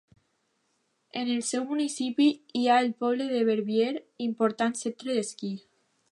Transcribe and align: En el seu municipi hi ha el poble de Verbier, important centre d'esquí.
En 1.19 1.27
el 1.33 1.43
seu 1.49 1.65
municipi 1.73 2.27
hi 2.61 2.63
ha 2.75 2.79
el 2.85 2.89
poble 3.05 3.27
de 3.33 3.41
Verbier, 3.51 3.91
important 4.29 4.77
centre 4.81 5.19
d'esquí. 5.19 5.53